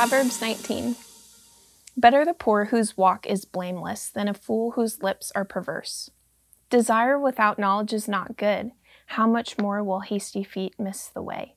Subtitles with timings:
[0.00, 0.96] Proverbs 19
[1.94, 6.08] Better the poor whose walk is blameless than a fool whose lips are perverse.
[6.70, 8.70] Desire without knowledge is not good.
[9.08, 11.54] How much more will hasty feet miss the way?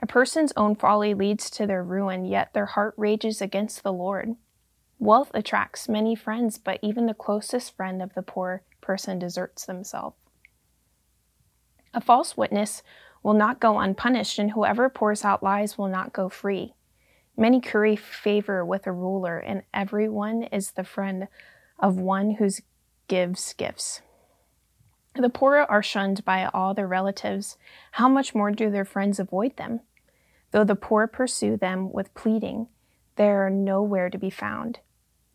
[0.00, 4.36] A person's own folly leads to their ruin, yet their heart rages against the Lord.
[5.00, 10.14] Wealth attracts many friends, but even the closest friend of the poor person deserts themselves.
[11.92, 12.84] A false witness
[13.24, 16.74] will not go unpunished, and whoever pours out lies will not go free.
[17.38, 21.28] Many curry favor with a ruler, and everyone is the friend
[21.78, 22.50] of one who
[23.06, 24.02] gives gifts.
[25.14, 27.56] The poor are shunned by all their relatives.
[27.92, 29.80] How much more do their friends avoid them?
[30.50, 32.66] Though the poor pursue them with pleading,
[33.14, 34.80] they are nowhere to be found.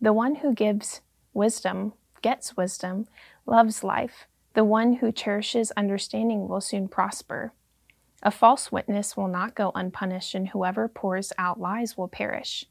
[0.01, 0.99] The one who gives
[1.33, 3.07] wisdom gets wisdom,
[3.45, 4.27] loves life.
[4.55, 7.53] The one who cherishes understanding will soon prosper.
[8.25, 12.65] A false witness will not go unpunished, and whoever pours out lies will perish.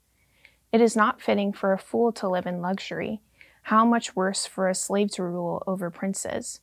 [0.72, 3.20] It is not fitting for a fool to live in luxury.
[3.64, 6.60] How much worse for a slave to rule over princes?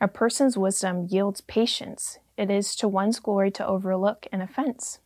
[0.00, 2.18] A person's wisdom yields patience.
[2.38, 5.00] It is to one's glory to overlook an offense.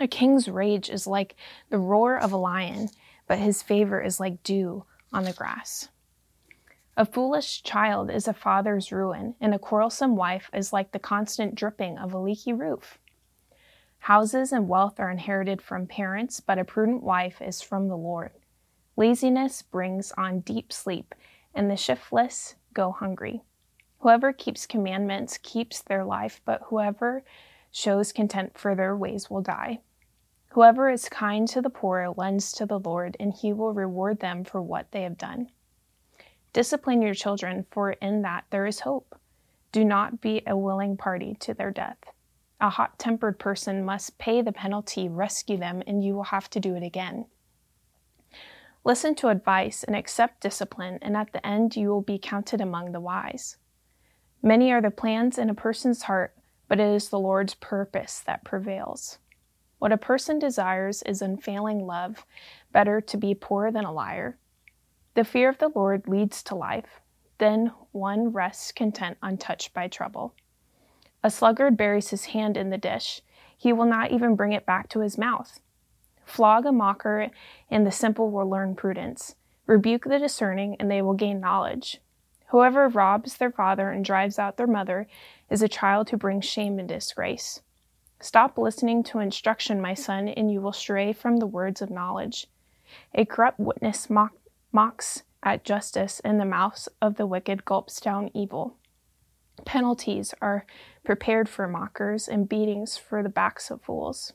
[0.00, 1.36] A king's rage is like
[1.68, 2.88] the roar of a lion,
[3.28, 5.90] but his favor is like dew on the grass.
[6.96, 11.56] A foolish child is a father's ruin, and a quarrelsome wife is like the constant
[11.56, 12.98] dripping of a leaky roof.
[13.98, 18.30] Houses and wealth are inherited from parents, but a prudent wife is from the Lord.
[18.96, 21.16] Laziness brings on deep sleep,
[21.52, 23.42] and the shiftless go hungry.
[23.98, 27.24] Whoever keeps commandments keeps their life, but whoever
[27.72, 29.80] shows contempt for their ways will die.
[30.50, 34.44] Whoever is kind to the poor lends to the Lord, and he will reward them
[34.44, 35.48] for what they have done.
[36.54, 39.18] Discipline your children, for in that there is hope.
[39.72, 41.98] Do not be a willing party to their death.
[42.60, 46.60] A hot tempered person must pay the penalty, rescue them, and you will have to
[46.60, 47.26] do it again.
[48.84, 52.92] Listen to advice and accept discipline, and at the end you will be counted among
[52.92, 53.56] the wise.
[54.40, 56.36] Many are the plans in a person's heart,
[56.68, 59.18] but it is the Lord's purpose that prevails.
[59.80, 62.24] What a person desires is unfailing love,
[62.72, 64.38] better to be poor than a liar.
[65.14, 67.00] The fear of the Lord leads to life.
[67.38, 70.34] Then one rests content untouched by trouble.
[71.22, 73.22] A sluggard buries his hand in the dish.
[73.56, 75.60] He will not even bring it back to his mouth.
[76.24, 77.30] Flog a mocker,
[77.70, 79.36] and the simple will learn prudence.
[79.66, 82.00] Rebuke the discerning, and they will gain knowledge.
[82.48, 85.06] Whoever robs their father and drives out their mother
[85.48, 87.62] is a child who brings shame and disgrace.
[88.20, 92.46] Stop listening to instruction, my son, and you will stray from the words of knowledge.
[93.14, 94.32] A corrupt witness mock
[94.74, 98.76] mocks at justice, and the mouth of the wicked gulps down evil.
[99.64, 100.66] Penalties are
[101.04, 104.32] prepared for mockers, and beatings for the backs of fools.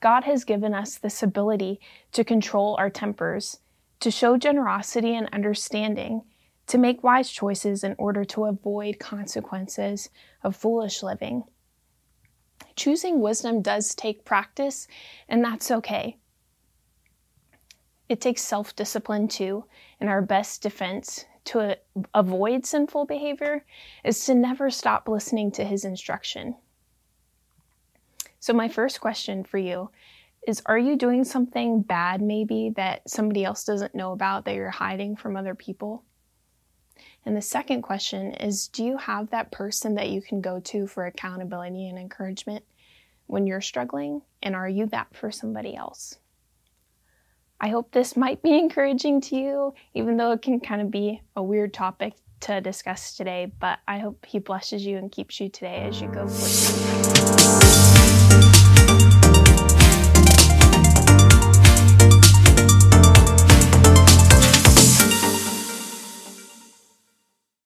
[0.00, 1.80] God has given us this ability
[2.12, 3.58] to control our tempers,
[4.00, 6.22] to show generosity and understanding,
[6.66, 10.08] to make wise choices in order to avoid consequences
[10.42, 11.44] of foolish living.
[12.76, 14.86] Choosing wisdom does take practice,
[15.28, 16.16] and that's okay.
[18.10, 19.66] It takes self discipline too,
[20.00, 21.78] and our best defense to
[22.12, 23.64] avoid sinful behavior
[24.02, 26.56] is to never stop listening to his instruction.
[28.40, 29.90] So, my first question for you
[30.44, 34.70] is Are you doing something bad, maybe, that somebody else doesn't know about that you're
[34.70, 36.02] hiding from other people?
[37.24, 40.88] And the second question is Do you have that person that you can go to
[40.88, 42.64] for accountability and encouragement
[43.28, 44.22] when you're struggling?
[44.42, 46.18] And are you that for somebody else?
[47.60, 51.20] I hope this might be encouraging to you, even though it can kind of be
[51.36, 53.52] a weird topic to discuss today.
[53.58, 56.26] But I hope He blesses you and keeps you today as you go.